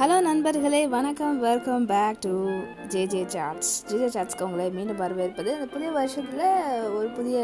[0.00, 0.80] Hello நண்பர்களே.
[0.86, 1.38] வணக்கம்.
[1.44, 2.32] Welcome back to
[2.92, 6.44] J J chats J J சாட்ஸ்க்கு உங்களை மீண்டும் வரவேற்பது இந்த புதிய வருஷத்தில்
[6.98, 7.38] ஒரு புதிய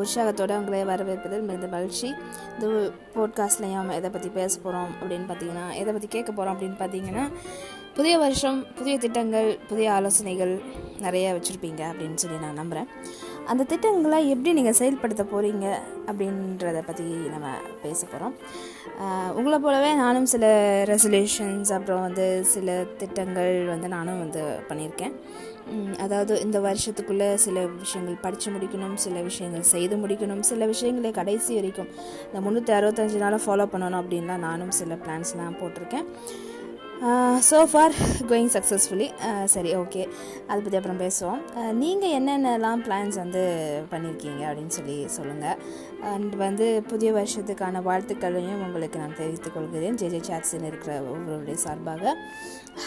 [0.00, 2.08] உற்சாகத்தோட உங்களை வரவேற்பதில் மிகுந்த மகிழ்ச்சி.
[2.54, 2.66] இந்த
[3.16, 7.26] போட்காஸ்ட்லையும் எதை பற்றி பேச போகிறோம் அப்படின்னு பார்த்தீங்கன்னா எதை பற்றி கேட்க போகிறோம் அப்படின்னு பார்த்தீங்கன்னா
[7.94, 10.54] புதிய வருஷம் புதிய திட்டங்கள் புதிய ஆலோசனைகள்
[11.06, 12.90] நிறைய வச்சுருப்பீங்க அப்படின்னு சொல்லி நான் நம்புகிறேன்
[13.50, 15.66] அந்த திட்டங்களை எப்படி நீங்கள் செயல்படுத்த போகிறீங்க
[16.10, 17.46] அப்படின்றத பற்றி நம்ம
[17.84, 18.34] பேச போகிறோம்
[19.38, 20.46] உங்களை போலவே நானும் சில
[20.90, 25.14] ரெசல்யூஷன்ஸ் அப்புறம் வந்து சில திட்டங்கள் வந்து நானும் வந்து பண்ணியிருக்கேன்.
[26.04, 31.90] அதாவது இந்த வருஷத்துக்குள்ளே சில விஷயங்கள் படித்து முடிக்கணும் சில விஷயங்கள் செய்து முடிக்கணும் சில விஷயங்களை கடைசி வரைக்கும்
[32.28, 36.08] இந்த முந்நூற்றி அறுபத்தஞ்சு நாளாக ஃபாலோ பண்ணணும் அப்படின்லாம் நானும் சில பிளான்ஸ்லாம் போட்டிருக்கேன்.
[37.48, 37.94] ஸோ ஃபார்
[38.30, 39.06] கோயிங் சக்ஸஸ்ஃபுல்லி
[39.52, 40.02] சரி ஓகே
[40.48, 41.40] அதை பற்றி அப்புறம் பேசுவோம்.
[41.82, 43.42] நீங்கள் என்னென்னலாம் பிளான்ஸ் வந்து
[43.92, 45.60] பண்ணியிருக்கீங்க அப்படின்னு சொல்லி சொல்லுங்கள்
[46.10, 49.96] அண்ட் வந்து புதிய வருஷத்துக்கான வாழ்த்துக்களையும் உங்களுக்கு நான் தெரிவித்துக் கொள்கிறேன்.
[50.02, 52.14] ஜே ஜே சாட்ஸின் இருக்கிற ஒவ்வொருடைய சார்பாக.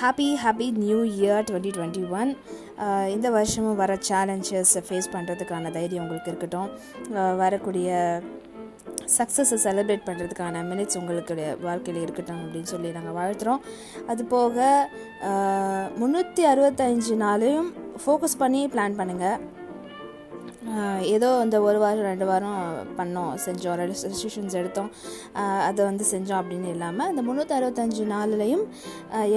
[0.01, 2.31] Happy happy new year twenty twenty one
[3.15, 6.69] இந்த வருஷமும் வர சேலஞ்சஸ் ஃபேஸ் பண்ணுறதுக்கான தைரியம் உங்களுக்கு இருக்கட்டும்.
[7.41, 7.89] வரக்கூடிய
[9.17, 11.33] சக்ஸஸை செலிப்ரேட் பண்ணுறதுக்கான மினிட்ஸ் உங்களுக்கு
[11.67, 13.63] வாழ்க்கையில் இருக்கட்டும் அப்படின்னு சொல்லி நாங்கள் வாழ்த்துறோம்.
[14.11, 14.67] அது போக
[16.01, 17.69] முந்நூற்றி அறுபத்தஞ்சு நாளையும்
[18.03, 19.39] ஃபோக்கஸ் பண்ணி பிளான் பண்ணுங்கள்
[21.15, 22.59] ஏதோ இந்த ஒரு வாரம் ரெண்டு வாரம்
[22.99, 24.89] பண்ணோம் செஞ்சோம் ரெஜிஸ்ட்ரேஷன்ஸ் எடுத்தோம்.
[25.67, 28.63] அதை வந்து செஞ்சோம் அப்படின்னு இல்லாமல் அந்த முந்நூற்றி அறுபத்தஞ்சு நாள்லையும்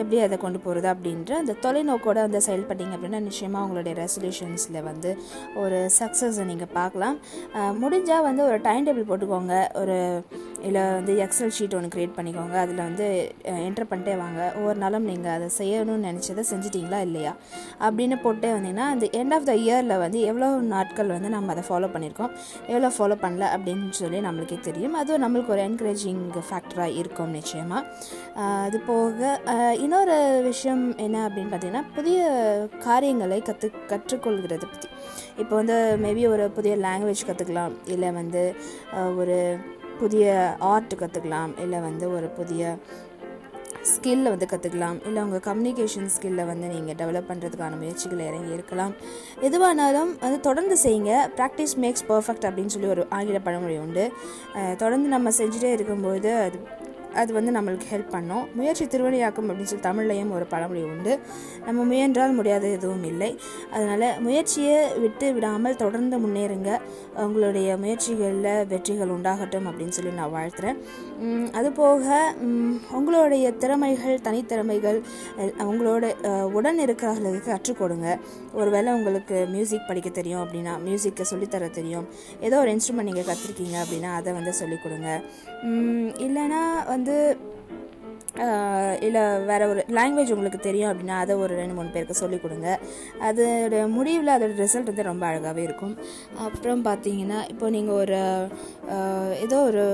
[0.00, 5.12] எப்படி அதை கொண்டு போகிறது அப்படின்ற அந்த தொலைநோக்கோட வந்து செயல்பட்டீங்க அப்படின்னா நிச்சயமாக உங்களுடைய ரெசல்யூஷன்ஸில் வந்து
[5.64, 7.18] ஒரு சக்ஸஸை நீங்கள் பார்க்கலாம்.
[7.82, 9.54] முடிஞ்சால் வந்து ஒரு டைம் டேபிள் போட்டுக்கோங்க.
[9.82, 9.98] ஒரு
[10.68, 12.56] இல்லை வந்து எக்ஸல் ஷீட் ஒன்று க்ரியேட் பண்ணிக்கோங்க.
[12.64, 13.06] அதில் வந்து
[13.66, 14.40] என்டர் பண்ணிட்டே வாங்க.
[14.58, 17.32] ஒவ்வொரு நாளும் நீங்கள் அதை செய்யணும்னு நினச்சதை செஞ்சிட்டிங்களா இல்லையா?
[17.86, 21.90] அப்படின்னு போட்டே வந்தீங்கன்னா அந்த எண்ட் ஆஃப் த இயரில் வந்து எவ்வளோ நாட்கள் வந்து நம்ம அதை ஃபாலோ
[21.94, 22.32] பண்ணியிருக்கோம்?
[22.72, 24.96] எவ்வளோ ஃபாலோ பண்ணல அப்படின்னு சொல்லி நம்மளுக்கே தெரியும்.
[25.02, 27.82] அதுவும் நம்மளுக்கு ஒரு என்கரேஜிங் ஃபேக்டராக இருக்கும் நிச்சயமாக
[28.66, 29.38] அது போக
[29.84, 30.16] இன்னொரு
[30.48, 32.18] விஷயம் என்ன அப்படின்னு பார்த்தீங்கன்னா புதிய
[32.86, 34.88] காரியங்களை கற்று கற்றுக்கொள்கிறது பற்றி
[35.42, 38.42] இப்போ வந்து மேபி ஒரு புதிய லாங்குவேஜ் கற்றுக்கலாம் இல்லை வந்து
[39.20, 39.38] ஒரு
[40.00, 42.76] புதிய ஆர்ட் கற்றுக்கலாம் இல்லை வந்து ஒரு புதிய
[43.90, 48.94] ஸ்கில்லை வந்து கற்றுக்கலாம் இல்லை உங்கள் கம்யூனிகேஷன் ஸ்கில்லை வந்து நீங்கள் டெவலப் பண்ணுறதுக்கான முயற்சிகளை இறங்கி இருக்கலாம்.
[49.48, 51.12] எதுவானாலும் வந்து தொடர்ந்து செய்யுங்க.
[51.36, 54.06] ப்ராக்டிஸ் மேக்ஸ் பர்ஃபெக்ட் அப்படின்னு சொல்லி ஒரு ஆங்கில பழமொழி உண்டு.
[54.82, 56.60] தொடர்ந்து நம்ம செஞ்சுட்டே இருக்கும்போது அது
[57.22, 58.44] அது வந்து நம்மளுக்கு ஹெல்ப் பண்ணும்.
[58.58, 61.14] முயற்சி திருவணியாக்கும் அப்படின்னு சொல்லி தமிழ்லையும் ஒரு பழமொழி உண்டு.
[61.66, 63.30] நம்ம முயன்றால் முடியாத எதுவும் இல்லை.
[63.74, 66.70] அதனால் முயற்சியை விட்டு விடாமல் தொடர்ந்து முன்னேறுங்க.
[67.26, 70.80] உங்களுடைய முயற்சிகளில் வெற்றிகள் உண்டாகட்டும் அப்படின்னு சொல்லி நான் வாழ்த்துறேன்.
[71.60, 72.04] அதுபோக
[72.98, 75.00] உங்களுடைய திறமைகள் தனித்திறமைகள்
[75.64, 76.06] அவங்களோட உங்களோட
[76.58, 78.06] உடன் இருக்கிறவர்களுக்கு கற்றுக் கொடுங்க.
[78.60, 82.06] ஒருவேளை உங்களுக்கு மியூசிக் படிக்க தெரியும் அப்படின்னா மியூசிக்கை சொல்லித்தர தெரியும்.
[82.46, 85.08] ஏதோ ஒரு இன்ஸ்ட்ருமெண்ட் நீங்கள் கற்றுருக்கீங்க அப்படின்னா அதை வந்து சொல்லிக் கொடுங்க.
[86.26, 86.62] இல்லைன்னா
[86.92, 87.44] வந்து வந்து
[89.06, 92.68] இல்லை வேறு ஒரு லாங்குவேஜ் உங்களுக்கு தெரியும் அப்படின்னா அதை ஒரு ரெண்டு மூணு பேருக்கு சொல்லிக் கொடுங்க.
[93.28, 95.94] அதோட முடிவில் அதோட ரிசல்ட் வந்து ரொம்ப அழகாகவே இருக்கும்.
[96.46, 98.18] அப்புறம் பார்த்தீங்கன்னா இப்போ நீங்கள் ஒரு
[99.46, 99.84] ஏதோ ஒரு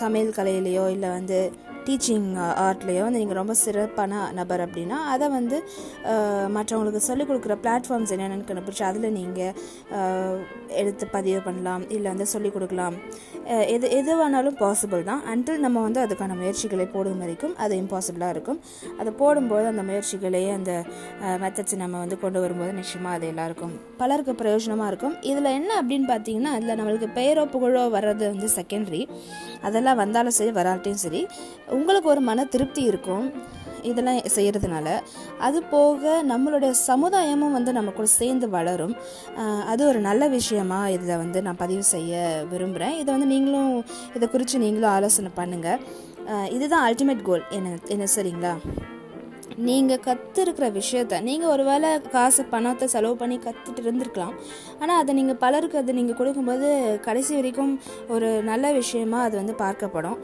[0.00, 1.38] சமையல் கலையிலையோ இல்லை வந்து
[1.86, 2.28] டீச்சிங்
[2.66, 5.58] ஆர்ட்லேயோ வந்து நீங்கள் ரொம்ப சிறப்பான நபர் அப்படின்னா அதை வந்து
[6.56, 9.54] மற்றவங்களுக்கு சொல்லிக் கொடுக்குற பிளாட்ஃபார்ம்ஸ் என்னென்னு கண்டுபிடிச்சி அதில் நீங்கள்
[10.80, 12.94] எடுத்து பதிவு பண்ணலாம் இல்லை வந்து சொல்லிக் கொடுக்கலாம்.
[13.74, 15.22] எது எது வேணாலும் பாசிபிள் தான்.
[15.32, 18.58] அன்டில் நம்ம வந்து அதுக்கான முயற்சிகளை போடும் வரைக்கும் அது இம்பாசிபிளாக இருக்கும்.
[19.00, 20.72] அதை போடும்போது அந்த முயற்சிகளையே அந்த
[21.44, 25.16] மெத்தட்ஸை நம்ம வந்து கொண்டு வரும்போது நிச்சயமாக அது எல்லாருக்கும் பலருக்கு பிரயோஜனமாக இருக்கும்.
[25.30, 29.02] இதில் என்ன அப்படின்னு பார்த்தீங்கன்னா அதில் நம்மளுக்கு பெயரோ புகழோ வர்றது வந்து செகண்டரி
[29.68, 31.22] அதெல்லாம் வந்தாலும் சரி வராட்டையும் சரி
[31.72, 33.26] உங்களுக்கு ஒரு மன திருப்தி இருக்கும்
[33.82, 34.88] இதெல்லாம் செய்கிறதுனால
[35.38, 38.94] அது போக நம்மளுடைய சமுதாயமும் வந்து நம்ம கூட சேர்ந்து வளரும்.
[39.66, 42.12] அது ஒரு நல்ல விஷயமா இதில் வந்து நான் பதிவு செய்ய
[42.52, 43.72] விரும்புகிறேன் இதை வந்து நீங்களும்
[44.16, 45.82] இதை குறித்து நீங்களும் ஆலோசனை பண்ணுங்கள்
[46.50, 48.52] இதுதான் அல்டிமேட் கோல் என்ன என்ன சரிங்களா?
[49.68, 54.34] நீங்கள் கற்றுருக்கிற விஷயத்த நீங்கள் ஒரு வேளை காசு பணத்தை செலவு பண்ணி கற்றுட்டு இருந்திருக்கலாம்.
[54.80, 56.68] ஆனால் அதை நீங்கள் பலருக்கு அதை நீங்கள் கொடுக்கும்போது
[57.06, 57.72] கடைசி வரைக்கும்
[58.14, 60.18] ஒரு நல்ல விஷயமா அது வந்து பார்க்கப்படும்.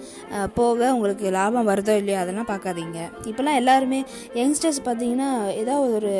[0.58, 2.98] போக உங்களுக்கு லாபம் வருதோ இல்லையோ அதெல்லாம் பார்க்காதீங்க.
[3.32, 4.00] இப்போலாம் எல்லாருமே
[4.40, 5.30] யங்ஸ்டர்ஸ் பார்த்தீங்கன்னா
[5.62, 6.12] ஏதாவது ஒரு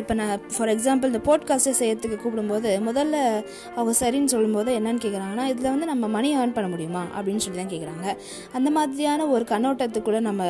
[0.00, 3.16] இப்போ நான் ஃபார் எக்ஸாம்பிள் இந்த போட்காஸ்ட்டை செய்யறதுக்கு கூப்பிடும்போது முதல்ல
[3.76, 7.04] அவங்க சரின்னு சொல்லும்போது என்னன்னு கேட்குறாங்கன்னா இதில் வந்து நம்ம மணி ஏர்ன் பண்ண முடியுமா?
[7.16, 8.06] அப்படின்னு சொல்லி தான் கேட்குறாங்க
[8.58, 10.42] அந்த மாதிரியான ஒரு கண்ணோட்டத்துக்குள்ளே நம்ம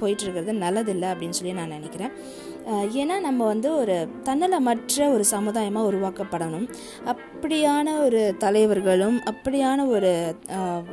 [0.00, 1.09] போயிட்டுருக்கிறது நல்லதில்லை.
[1.12, 2.14] அப்படின்னு சொல்லி நான் நினைக்கிறேன்.
[3.00, 6.66] ஏன்னா நம்ம வந்து ஒரு தன்னலமற்ற ஒரு சமுதாயமாக உருவாக்கப்படணும்.
[7.12, 10.12] அப்படியான ஒரு தலைவர்களும் அப்படியான ஒரு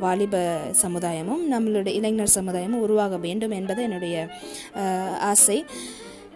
[0.00, 0.36] வாலிப
[0.82, 4.28] சமுதாயமும் நம்மளுடைய இளைஞர் சமுதாயமும் உருவாக வேண்டும் என்பது என்னுடைய
[5.32, 5.58] ஆசை.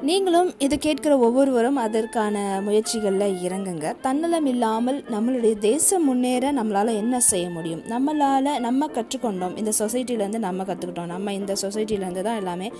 [0.08, 3.86] நீங்களும் இதை கேட்கிற ஒவ்வொருவரும் அதற்கான முயற்சிகளில் இறங்குங்க.
[4.06, 7.82] தன்னலம் இல்லாமல் நம்மளுடைய தேசம் முன்னேற நம்மளால் என்ன செய்ய முடியும்?
[7.92, 9.54] நம்மளால் நம்ம கற்றுக்கொண்டோம்.
[9.60, 12.70] இந்த சொசைட்டிலேருந்து நம்ம கற்றுக்கிட்டோம் நம்ம இந்த சொசைட்டிலேருந்து தான் எல்லாமே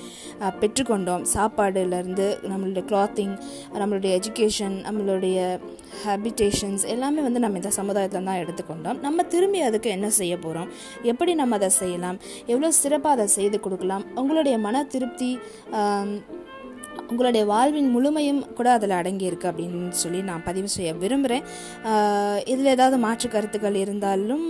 [0.64, 1.22] பெற்றுக்கொண்டோம்.
[1.34, 3.34] சாப்பாடுலேருந்து நம்மளுடைய கிளாத்திங்
[3.82, 5.38] நம்மளுடைய எஜுகேஷன் நம்மளுடைய
[6.02, 9.00] ஹேபிட்டேஷன்ஸ் எல்லாமே வந்து நம்ம இந்த சமுதாயத்தில் தான் எடுத்துக்கொண்டோம்.
[9.06, 10.68] நம்ம திரும்பி அதுக்கு என்ன செய்ய போகிறோம்
[11.12, 12.20] எப்படி நம்ம அதை செய்யலாம்?
[12.52, 14.06] எவ்வளோ சிறப்பாக அதை செய்து கொடுக்கலாம்?
[14.22, 15.32] உங்களுடைய மன திருப்தி
[17.10, 21.44] உங்களுடைய வாழ்வின் முழுமையும் கூட அதில் அடங்கியிருக்கு அப்படின்னு சொல்லி நான் பதிவு செய்ய விரும்புகிறேன்.
[22.52, 24.46] இதில் ஏதாவது மாற்று கருத்துக்கள் இருந்தாலும்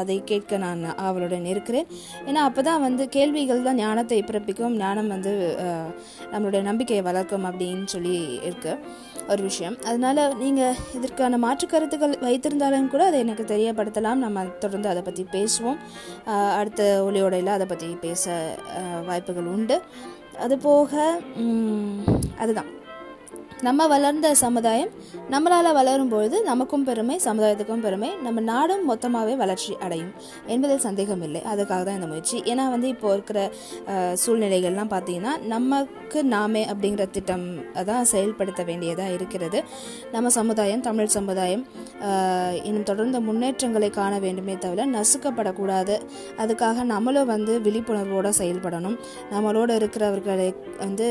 [0.00, 1.88] அதை கேட்க நான் அவளுடன் இருக்கிறேன்.
[2.28, 5.34] ஏன்னா அப்போ தான் வந்து கேள்விகள் தான் ஞானத்தை பிறப்பிக்கும் ஞானம் வந்து
[6.32, 8.16] நம்மளுடைய நம்பிக்கையை வளர்க்கும் அப்படின்னு சொல்லி
[8.48, 8.74] இருக்கு
[9.32, 9.76] ஒரு விஷயம்.
[9.90, 14.20] அதனால் நீங்கள் இதற்கான மாற்று கருத்துக்கள் வைத்திருந்தாலும் கூட அதை எனக்கு தெரியப்படுத்தலாம்.
[14.24, 15.80] நம்ம தொடர்ந்து அதை பற்றி பேசுவோம்.
[16.58, 18.34] அடுத்த ஒளியோடையில் அதை பற்றி பேச
[19.08, 19.78] வாய்ப்புகள் உண்டு.
[20.38, 20.92] அது போக
[21.36, 22.00] ம்,
[22.38, 22.70] அதுதான்
[23.64, 24.90] நம்ம வளர்ந்த சமுதாயம்
[25.32, 28.10] நம்மளால் வளரும் பொழுது நமக்கும் பெருமை சமுதாயத்துக்கும் பெருமை.
[28.24, 30.10] நம்ம நாடும் மொத்தமாகவே வளர்ச்சி அடையும்
[30.46, 32.38] என்பதில் சந்தேகம் இல்லை அதுக்காக தான் இந்த முயற்சி.
[32.50, 33.38] ஏன்னா வந்து இப்போ இருக்கிற
[34.22, 37.46] சூழ்நிலைகள்லாம் பார்த்தீங்கன்னா நமக்கு நாமே அப்படிங்கிற திட்டம்
[37.90, 39.60] தான் செயல்படுத்த வேண்டியதாக இருக்கிறது.
[40.12, 41.64] நம்ம சமுதாயம் தமிழ் சமுதாயம்
[42.68, 45.96] இன்னும் தொடர்ந்த முன்னேற்றங்களை காண வேண்டுமே தவிர நசுக்கப்படக்கூடாது.
[46.44, 48.98] அதுக்காக நம்மளும் வந்து விழிப்புணர்வோடு செயல்படணும்.
[49.32, 50.54] நம்மளோட இருக்கிறவர்களை
[50.84, 51.08] வந்து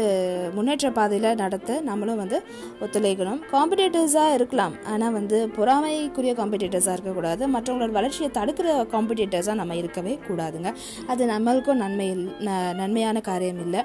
[0.53, 2.33] முன்னேற்ற பாதையில் நடத்த நம்மளும் வந்து
[2.81, 3.39] ஒத்துழைக்கணும்.
[3.51, 4.73] காம்படிட்டர்ஸாக இருக்கலாம்.
[4.85, 7.47] ஆனால் வந்து பொறாமைக்குரிய காம்படிட்டர்ஸாக இருக்கக்கூடாது.
[7.47, 10.73] மற்றவங்களோட வளர்ச்சியை தடுக்கிற காம்படிட்டர்ஸாக நம்ம இருக்கவே கூடாதுங்க.
[11.07, 13.83] அது நம்மளுக்கும் நன்மை ந- நன்மையான காரியம் இல்லை.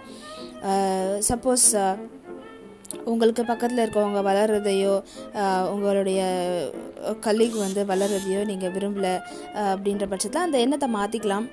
[1.29, 1.97] சப்போஸ்
[3.11, 4.95] உங்களுக்கு பக்கத்தில் இருக்கவங்க வளர்றதையோ
[5.73, 6.21] உங்களுடைய
[7.27, 9.15] கல்லிக்கு வந்து வளர்றதையோ நீங்கள் விரும்பலை
[9.73, 11.47] அப்படின்ற பட்சத்தில் அந்த எண்ணத்தை மாற்றிக்கலாம்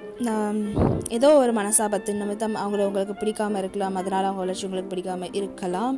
[1.18, 5.98] ஏதோ ஒரு மனசாபத்து நிமித்தம் அவங்கள உங்களுக்கு பிடிக்காம இருக்கலாம் அதனால் அவங்க வளர்ச்சி உங்களுக்கு பிடிக்காம இருக்கலாம்.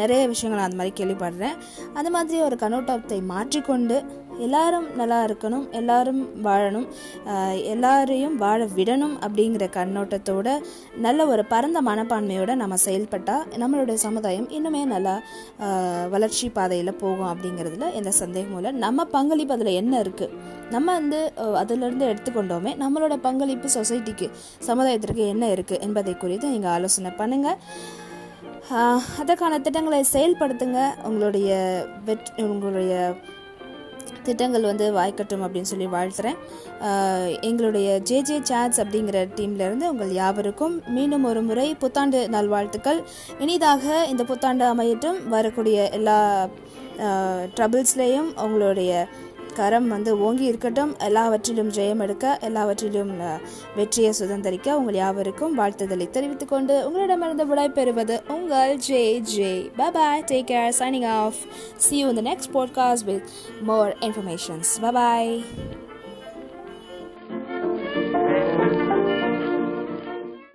[0.00, 1.56] நிறைய விஷயங்கள் நான் அந்த மாதிரி கேள்விப்படுறேன்.
[1.98, 3.98] அந்த மாதிரி ஒரு கண்ணோட்டத்தை மாற்றிக்கொண்டு
[4.44, 6.86] எல்லாரும் நல்லா இருக்கணும் எல்லாரும் வாழணும்
[7.72, 10.48] எல்லாரையும் வாழ விடணும் அப்படிங்கிற கண்ணோட்டத்தோட
[11.06, 15.14] நல்ல ஒரு பரந்த மனப்பான்மையோட நம்ம செயல்பட்டால் நம்மளுடைய சமுதாயம் இன்னுமே நல்லா
[16.14, 18.72] வளர்ச்சி பாதையில் போகும் அப்படிங்கிறதுல எந்த சந்தேகமும் இல்லை.
[18.84, 20.34] நம்ம பங்களிப்பு அதில் என்ன இருக்குது
[20.74, 21.18] நம்ம வந்து
[21.62, 24.28] அதிலிருந்து எடுத்துக்கொண்டோமே நம்மளோட பங்களிப்பு சொசைட்டிக்கு
[24.68, 27.60] சமுதாயத்திற்கு என்ன இருக்குது என்பதை குறித்து நீங்கள் ஆலோசனை பண்ணுங்கள்
[29.22, 30.80] அதற்கான திட்டங்களை செயல்படுத்துங்க.
[31.08, 31.50] உங்களுடைய
[32.06, 32.94] வெற் உங்களுடைய
[34.28, 36.38] திட்டங்கள் வந்து வாய்க்கட்டும் அப்படின்னு சொல்லி வாழ்த்துறேன்.
[37.48, 43.00] எங்களுடைய ஜேஜே சாட்ஸ் அப்படிங்கிற டீம்லேருந்து உங்கள் யாவருக்கும் மீண்டும் ஒரு முறை புத்தாண்டு நல்வாழ்த்துக்கள்.
[43.44, 45.20] இனிதாக இந்த புத்தாண்டு அமையட்டும்.
[45.34, 46.18] வரக்கூடிய எல்லா
[47.56, 48.92] ட்ரபிள்ஸ்லேயும் உங்களுடைய
[49.56, 50.92] கரம் வந்து ஓங்கி இருக்கட்டும்.
[50.98, 53.12] எல்லாவற்றிலும் ஜெயம் எடுக்க எல்லாவற்றிலும்
[53.76, 59.70] வெற்றியை சுதந்திரிக்க உங்கள் யாவருக்கும் வாழ்த்துதலை தெரிவித்துக் கொண்டு உங்களிடமிருந்து விடை பெறுவது உங்கள் J J.
[59.76, 61.40] Bye bye take care signing off
[61.76, 63.28] see you இந்த next podcast with
[63.62, 65.44] more informations bye